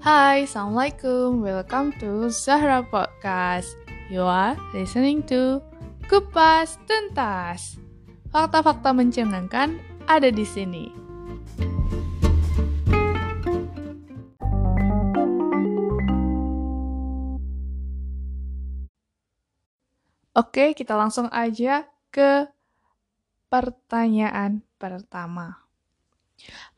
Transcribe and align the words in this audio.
Hai, 0.00 0.48
Assalamualaikum. 0.48 1.44
Welcome 1.44 1.92
to 2.00 2.32
Zahra 2.32 2.80
Podcast. 2.80 3.76
You 4.08 4.24
are 4.24 4.56
listening 4.72 5.20
to 5.28 5.60
Kupas 6.08 6.80
Tuntas. 6.88 7.76
Fakta-fakta 8.32 8.96
mencengangkan 8.96 9.76
ada 10.08 10.32
di 10.32 10.40
sini. 10.48 10.88
Oke, 20.32 20.72
kita 20.72 20.96
langsung 20.96 21.28
aja 21.28 21.84
ke 22.08 22.48
pertanyaan 23.52 24.64
pertama. 24.80 25.60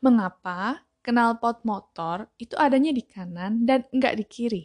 Mengapa 0.03 0.83
knalpot 1.03 1.67
motor 1.67 2.31
itu 2.39 2.55
adanya 2.55 2.95
di 2.95 3.03
kanan 3.03 3.67
dan 3.67 3.83
enggak 3.91 4.15
di 4.15 4.25
kiri. 4.25 4.63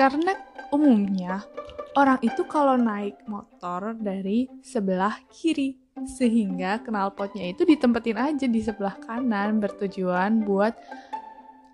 Karena 0.00 0.32
umumnya 0.72 1.44
orang 1.92 2.16
itu 2.24 2.40
kalau 2.48 2.80
naik 2.80 3.20
motor 3.28 3.92
dari 4.00 4.48
sebelah 4.64 5.20
kiri 5.28 5.76
sehingga 6.08 6.80
knalpotnya 6.80 7.52
itu 7.52 7.68
ditempatin 7.68 8.16
aja 8.16 8.46
di 8.48 8.60
sebelah 8.64 8.96
kanan 9.04 9.60
bertujuan 9.60 10.40
buat 10.40 10.72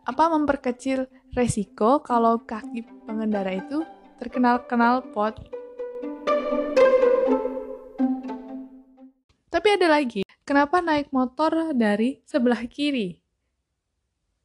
apa 0.06 0.24
memperkecil 0.34 1.06
resiko 1.38 2.02
kalau 2.02 2.42
kaki 2.42 2.82
pengendara 3.06 3.54
itu 3.54 3.86
terkenal 4.18 4.66
knalpot 4.66 5.55
Tapi 9.66 9.82
ada 9.82 9.98
lagi, 9.98 10.22
kenapa 10.46 10.78
naik 10.78 11.10
motor 11.10 11.74
dari 11.74 12.22
sebelah 12.22 12.62
kiri? 12.70 13.18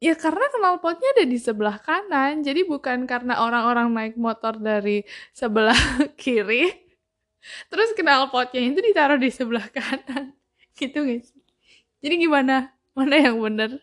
Ya 0.01 0.17
karena 0.17 0.49
knalpotnya 0.49 1.13
ada 1.13 1.29
di 1.29 1.37
sebelah 1.37 1.77
kanan, 1.77 2.41
jadi 2.41 2.65
bukan 2.65 3.05
karena 3.05 3.37
orang-orang 3.37 3.93
naik 3.93 4.17
motor 4.17 4.57
dari 4.57 5.05
sebelah 5.29 5.77
kiri, 6.17 6.73
terus 7.69 7.93
knalpotnya 7.93 8.65
itu 8.65 8.81
ditaruh 8.81 9.21
di 9.21 9.29
sebelah 9.29 9.69
kanan. 9.69 10.33
Gitu 10.81 11.05
guys. 11.05 11.29
Jadi 12.01 12.25
gimana? 12.25 12.73
Mana 12.97 13.21
yang 13.21 13.37
bener? 13.37 13.77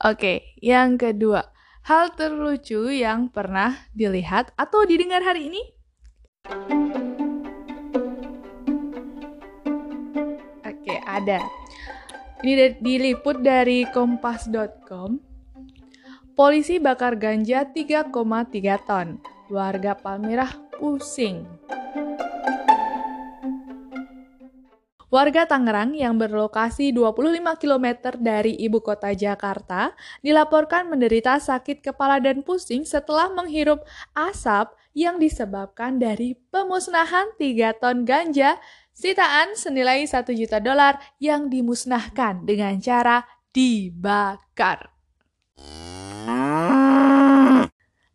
Oke, 0.00 0.56
yang 0.64 0.96
kedua 0.96 1.51
hal 1.82 2.14
terlucu 2.14 2.90
yang 2.94 3.26
pernah 3.26 3.74
dilihat 3.90 4.54
atau 4.54 4.86
didengar 4.86 5.22
hari 5.22 5.50
ini? 5.50 5.62
Oke, 10.62 10.94
ada. 11.02 11.42
Ini 12.42 12.78
diliput 12.82 13.42
dari 13.42 13.86
kompas.com. 13.90 15.18
Polisi 16.32 16.82
bakar 16.82 17.18
ganja 17.18 17.66
3,3 17.70 18.10
ton. 18.82 19.20
Warga 19.52 19.94
Palmerah 19.94 20.50
pusing. 20.80 21.44
Warga 25.12 25.44
Tangerang 25.44 25.92
yang 25.92 26.16
berlokasi 26.16 26.88
25 26.88 27.44
km 27.60 28.16
dari 28.16 28.56
ibu 28.56 28.80
kota 28.80 29.12
Jakarta 29.12 29.92
dilaporkan 30.24 30.88
menderita 30.88 31.36
sakit 31.36 31.84
kepala 31.84 32.16
dan 32.16 32.40
pusing 32.40 32.88
setelah 32.88 33.28
menghirup 33.28 33.84
asap 34.16 34.72
yang 34.96 35.20
disebabkan 35.20 36.00
dari 36.00 36.32
pemusnahan 36.48 37.28
3 37.36 37.76
ton 37.76 38.08
ganja 38.08 38.56
sitaan 38.96 39.52
senilai 39.52 40.08
1 40.08 40.32
juta 40.32 40.64
dolar 40.64 40.96
yang 41.20 41.52
dimusnahkan 41.52 42.48
dengan 42.48 42.80
cara 42.80 43.28
dibakar. 43.52 44.96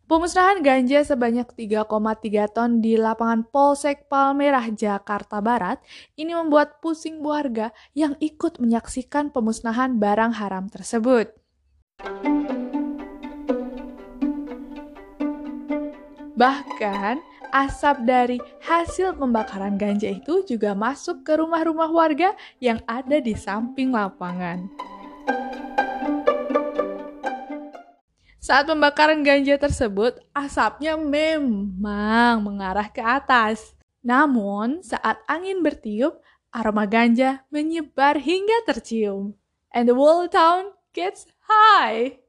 Pemusnahan 0.08 0.64
ganja 0.64 1.04
sebanyak 1.04 1.52
3,3 1.52 1.84
ton 2.48 2.80
di 2.80 2.96
lapangan 2.96 3.44
Polsek 3.44 4.08
Palmerah, 4.08 4.72
Jakarta 4.72 5.44
Barat 5.44 5.84
ini 6.16 6.32
membuat 6.32 6.80
pusing 6.80 7.20
warga 7.20 7.76
yang 7.92 8.16
ikut 8.16 8.56
menyaksikan 8.56 9.28
pemusnahan 9.28 10.00
barang 10.00 10.32
haram 10.40 10.64
tersebut. 10.72 11.36
Bahkan, 16.40 17.20
asap 17.52 17.96
dari 18.08 18.40
hasil 18.64 19.12
pembakaran 19.12 19.76
ganja 19.76 20.08
itu 20.08 20.40
juga 20.48 20.72
masuk 20.72 21.20
ke 21.20 21.36
rumah-rumah 21.36 21.92
warga 21.92 22.32
yang 22.64 22.80
ada 22.88 23.20
di 23.20 23.36
samping 23.36 23.92
lapangan. 23.92 24.72
Saat 28.48 28.64
pembakaran 28.64 29.20
ganja 29.20 29.60
tersebut, 29.60 30.24
asapnya 30.32 30.96
memang 30.96 32.40
mengarah 32.40 32.88
ke 32.88 33.04
atas. 33.04 33.76
Namun, 34.00 34.80
saat 34.80 35.20
angin 35.28 35.60
bertiup, 35.60 36.16
aroma 36.48 36.88
ganja 36.88 37.44
menyebar 37.52 38.16
hingga 38.16 38.64
tercium. 38.64 39.36
And 39.68 39.84
the 39.84 39.92
whole 39.92 40.32
town 40.32 40.72
gets 40.96 41.28
high. 41.44 42.24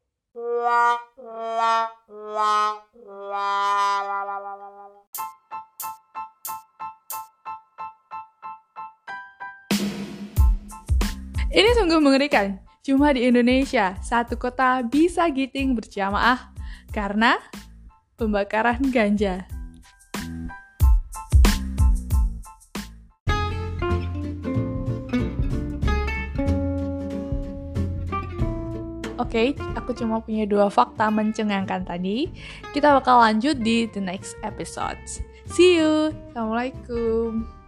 Ini 11.47 11.69
sungguh 11.79 12.03
mengerikan. 12.03 12.68
Cuma 12.79 13.11
di 13.11 13.27
Indonesia, 13.27 13.99
satu 13.99 14.39
kota 14.39 14.79
bisa 14.87 15.27
giting 15.27 15.75
berjamaah 15.75 16.55
karena 16.95 17.35
pembakaran 18.15 18.79
ganja. 18.87 19.43
Oke, 29.19 29.53
okay, 29.53 29.75
aku 29.75 29.91
cuma 29.93 30.23
punya 30.23 30.47
dua 30.47 30.71
fakta 30.71 31.11
mencengangkan 31.11 31.83
tadi. 31.83 32.31
Kita 32.71 32.95
bakal 32.95 33.19
lanjut 33.19 33.59
di 33.59 33.85
the 33.91 33.99
next 33.99 34.39
episode. 34.41 34.97
See 35.51 35.77
you. 35.77 36.15
Assalamualaikum. 36.31 37.58